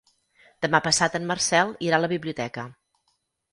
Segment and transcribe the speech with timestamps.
[0.65, 2.67] Demà passat en Marcel irà a la biblioteca.